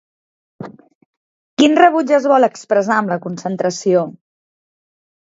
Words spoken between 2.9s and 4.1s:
amb la concentració?